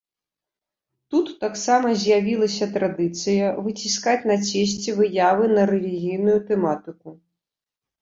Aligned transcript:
Тут 1.15 1.27
таксама 1.43 1.87
з'явілася 2.05 2.69
традыцыя 2.79 3.53
выціскаць 3.69 4.19
на 4.35 4.41
цесце 4.49 4.99
выявы 5.03 5.55
на 5.57 5.63
рэлігійную 5.77 6.39
тэматыку. 6.53 7.09